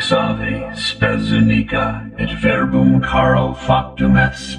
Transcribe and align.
cruxave 0.00 0.74
spes 0.78 1.30
unica 1.30 2.10
et 2.18 2.30
verbum 2.40 3.02
caro 3.02 3.52
factum 3.52 4.16
est. 4.16 4.58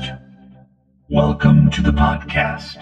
Welcome 1.10 1.72
to 1.72 1.82
the 1.82 1.92
podcast. 1.92 2.78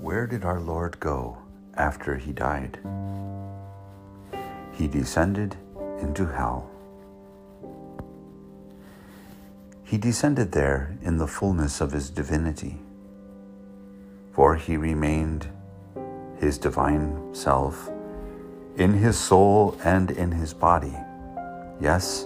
Where 0.00 0.26
did 0.26 0.44
our 0.46 0.60
Lord 0.60 0.98
go 0.98 1.36
after 1.74 2.16
he 2.16 2.32
died? 2.32 2.78
He 4.72 4.88
descended 4.88 5.56
into 6.00 6.24
hell. 6.24 6.70
He 9.84 9.98
descended 9.98 10.52
there 10.52 10.96
in 11.02 11.18
the 11.18 11.26
fullness 11.26 11.82
of 11.82 11.92
his 11.92 12.08
divinity, 12.08 12.80
for 14.38 14.54
he 14.54 14.76
remained 14.76 15.48
his 16.38 16.58
divine 16.58 17.34
self 17.34 17.90
in 18.76 18.92
his 18.92 19.18
soul 19.18 19.76
and 19.82 20.12
in 20.12 20.30
his 20.30 20.54
body. 20.54 20.96
Yes, 21.80 22.24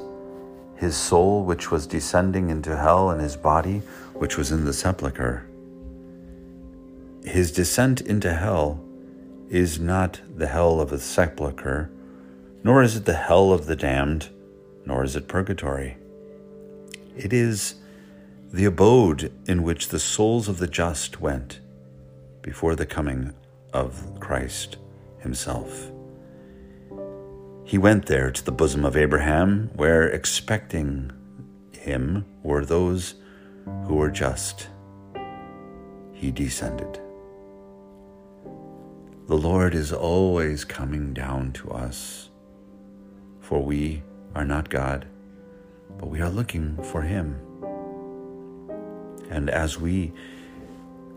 his 0.77 0.95
soul, 0.95 1.43
which 1.43 1.71
was 1.71 1.87
descending 1.87 2.51
into 2.51 2.77
hell, 2.77 3.09
and 3.09 3.19
his 3.19 3.35
body, 3.35 3.79
which 4.13 4.37
was 4.37 4.53
in 4.53 4.67
the 4.67 4.75
sepulchre. 4.75 5.47
His 7.25 7.51
descent 7.51 8.03
into 8.03 8.35
hell 8.35 8.85
is 9.49 9.81
not 9.81 10.21
the 10.37 10.49
hell 10.49 10.83
of 10.83 10.91
the 10.91 11.01
sepulchre, 11.01 11.91
nor 12.63 12.83
is 12.83 12.95
it 12.95 13.07
the 13.07 13.15
hell 13.15 13.55
of 13.55 13.65
the 13.65 13.77
damned, 13.77 14.29
nor 14.85 15.03
is 15.03 15.17
it 15.17 15.29
purgatory. 15.29 15.97
It 17.17 17.33
is 17.33 17.77
the 18.53 18.67
abode 18.67 19.33
in 19.47 19.63
which 19.63 19.89
the 19.89 19.99
souls 19.99 20.47
of 20.47 20.59
the 20.59 20.69
just 20.69 21.19
went 21.19 21.61
before 22.43 22.75
the 22.75 22.87
coming 22.87 23.33
of 23.73 24.21
Christ 24.21 24.77
Himself. 25.19 25.91
He 27.65 27.79
went 27.79 28.07
there 28.07 28.31
to 28.31 28.45
the 28.45 28.53
bosom 28.53 28.85
of 28.85 28.97
Abraham, 28.97 29.71
where 29.75 30.09
expecting 30.09 31.11
him 31.73 32.27
were 32.43 32.65
those 32.65 33.15
who 33.87 33.95
were 33.95 34.11
just. 34.11 34.69
He 36.13 36.31
descended. 36.31 37.01
The 39.29 39.39
Lord 39.39 39.75
is 39.75 39.93
always 39.93 40.65
coming 40.65 41.15
down 41.15 41.53
to 41.53 41.71
us, 41.71 42.31
for 43.41 43.65
we 43.65 44.03
are 44.35 44.45
not 44.45 44.69
God 44.69 45.07
but 45.99 46.09
we 46.09 46.21
are 46.21 46.31
looking 46.31 46.77
for 46.83 47.03
Him. 47.03 47.39
And 49.31 49.49
as 49.49 49.79
we 49.79 50.13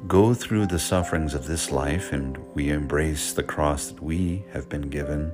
go 0.07 0.35
through 0.35 0.67
the 0.67 0.77
sufferings 0.77 1.33
of 1.33 1.47
this 1.47 1.71
life 1.71 2.13
and 2.13 2.37
we 2.53 2.69
embrace 2.69 3.33
the 3.33 3.43
cross 3.43 3.87
that 3.87 4.01
we 4.01 4.45
have 4.51 4.69
been 4.69 4.89
given, 4.89 5.31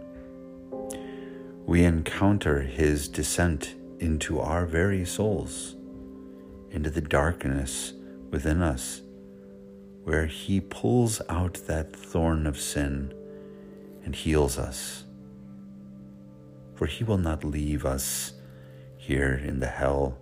we 1.66 1.84
encounter 1.84 2.62
His 2.62 3.10
descent 3.10 3.76
into 4.00 4.40
our 4.40 4.66
very 4.66 5.04
souls, 5.04 5.76
into 6.70 6.90
the 6.90 7.02
darkness 7.02 7.94
within 8.30 8.62
us, 8.62 9.02
where 10.04 10.26
He 10.26 10.62
pulls 10.62 11.22
out 11.28 11.56
that 11.68 11.94
thorn 11.94 12.48
of 12.48 12.58
sin 12.58 13.14
and 14.06 14.16
heals 14.16 14.58
us. 14.58 15.04
For 16.76 16.86
He 16.86 17.04
will 17.04 17.18
not 17.18 17.44
leave 17.44 17.86
us 17.86 18.34
here 18.96 19.34
in 19.34 19.60
the 19.60 19.68
hell 19.68 20.18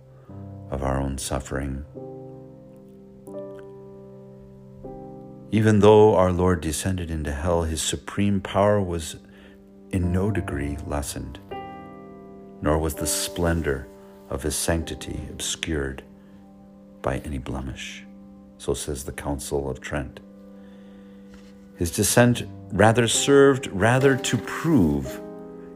of 0.70 0.82
our 0.82 1.00
own 1.00 1.18
suffering. 1.18 1.84
Even 5.52 5.80
though 5.80 6.14
our 6.14 6.30
Lord 6.30 6.60
descended 6.60 7.10
into 7.10 7.32
hell, 7.32 7.64
his 7.64 7.82
supreme 7.82 8.40
power 8.40 8.80
was 8.80 9.16
in 9.90 10.12
no 10.12 10.30
degree 10.30 10.76
lessened, 10.86 11.40
nor 12.62 12.78
was 12.78 12.94
the 12.94 13.06
splendor 13.06 13.88
of 14.28 14.44
his 14.44 14.54
sanctity 14.54 15.20
obscured 15.28 16.04
by 17.02 17.18
any 17.18 17.38
blemish. 17.38 18.04
So 18.58 18.74
says 18.74 19.02
the 19.04 19.12
Council 19.12 19.68
of 19.68 19.80
Trent. 19.80 20.20
His 21.76 21.90
descent 21.90 22.44
rather 22.72 23.08
served 23.08 23.66
rather 23.68 24.16
to 24.16 24.38
prove 24.38 25.20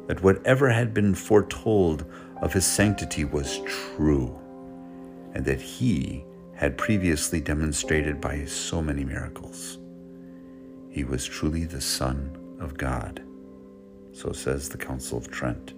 that 0.06 0.22
whatever 0.22 0.70
had 0.70 0.94
been 0.94 1.14
foretold 1.14 2.04
of 2.40 2.52
his 2.52 2.66
sanctity 2.66 3.24
was 3.24 3.60
true, 3.66 4.38
and 5.32 5.44
that 5.46 5.60
he 5.60 6.24
had 6.64 6.78
previously 6.78 7.42
demonstrated 7.42 8.22
by 8.22 8.42
so 8.46 8.80
many 8.80 9.04
miracles. 9.04 9.76
He 10.88 11.04
was 11.04 11.26
truly 11.26 11.66
the 11.66 11.82
Son 11.82 12.56
of 12.58 12.78
God, 12.78 13.22
so 14.14 14.32
says 14.32 14.70
the 14.70 14.78
Council 14.78 15.18
of 15.18 15.30
Trent. 15.30 15.74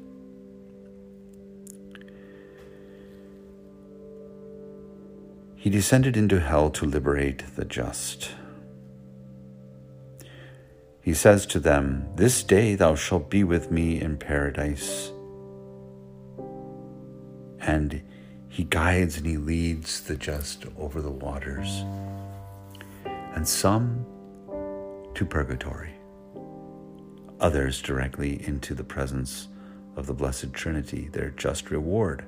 He 5.56 5.70
descended 5.70 6.16
into 6.16 6.38
hell 6.38 6.70
to 6.70 6.86
liberate 6.86 7.42
the 7.56 7.64
just. 7.64 8.30
He 11.02 11.14
says 11.14 11.46
to 11.46 11.58
them, 11.58 12.06
This 12.14 12.44
day 12.44 12.76
thou 12.76 12.94
shalt 12.94 13.28
be 13.28 13.42
with 13.42 13.72
me 13.72 14.00
in 14.00 14.18
paradise 14.18 15.10
and 17.58 18.00
he 18.48 18.64
guides 18.64 19.16
and 19.16 19.26
he 19.26 19.36
leads 19.36 20.00
the 20.02 20.16
just 20.16 20.64
over 20.78 21.02
the 21.02 21.10
waters, 21.10 21.84
and 23.34 23.46
some 23.46 24.06
to 25.14 25.24
purgatory, 25.24 25.94
others 27.40 27.82
directly 27.82 28.46
into 28.46 28.74
the 28.74 28.84
presence 28.84 29.48
of 29.96 30.06
the 30.06 30.14
Blessed 30.14 30.52
Trinity, 30.52 31.08
their 31.08 31.30
just 31.30 31.70
reward. 31.70 32.24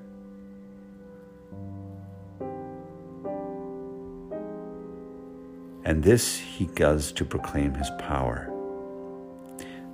And 5.85 6.03
this 6.03 6.37
he 6.37 6.67
does 6.67 7.13
to 7.13 7.25
proclaim 7.25 7.75
his 7.75 7.91
power, 7.99 8.53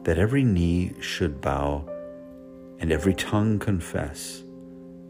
that 0.03 0.19
every 0.19 0.43
knee 0.43 0.93
should 1.01 1.41
bow 1.41 1.89
and 2.81 2.91
every 2.91 3.15
tongue 3.15 3.59
confess 3.61 4.43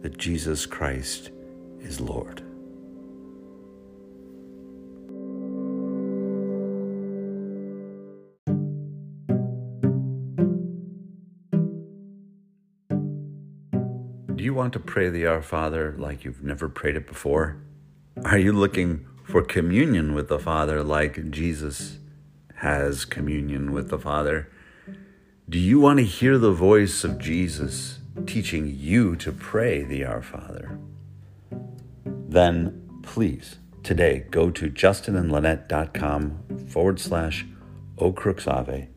that 0.05 0.19
Jesus 0.19 0.67
Christ 0.67 1.31
is 1.81 1.99
Lord. 1.99 2.43
Do 14.37 14.45
you 14.45 14.53
want 14.53 14.75
to 14.75 14.79
pray 14.79 15.09
the 15.09 15.25
Our 15.25 15.41
Father 15.41 15.95
like 15.97 16.27
you've 16.27 16.45
never 16.45 16.69
prayed 16.69 16.97
it 16.97 17.07
before? 17.07 17.57
Are 18.27 18.37
you 18.37 18.53
looking 18.53 19.07
for 19.23 19.43
communion 19.43 20.13
with 20.13 20.29
the 20.29 20.39
Father 20.39 20.83
like 20.83 21.31
Jesus 21.31 21.97
has 22.57 23.07
communion 23.07 23.73
with 23.73 23.89
the 23.89 23.99
Father? 23.99 24.51
Do 25.49 25.59
you 25.59 25.81
want 25.81 25.99
to 26.01 26.05
hear 26.05 26.37
the 26.37 26.53
voice 26.53 27.05
of 27.05 27.19
Jesus 27.19 28.01
teaching 28.27 28.75
you 28.79 29.17
to 29.17 29.33
pray 29.33 29.83
the 29.83 30.05
Our 30.05 30.23
Father, 30.23 30.79
then 32.29 33.01
please 33.03 33.57
today 33.83 34.27
go 34.31 34.51
to 34.51 34.71
justinandlynette.com 34.71 36.67
forward 36.69 37.01
slash 37.01 37.47
O 37.99 38.13
Crux 38.13 38.47
Ave 38.47 38.89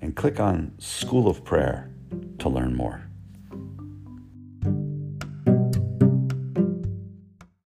and 0.00 0.14
click 0.14 0.38
on 0.38 0.72
School 0.78 1.28
of 1.28 1.44
Prayer 1.44 1.90
to 2.38 2.48
learn 2.48 2.74
more. 2.74 3.10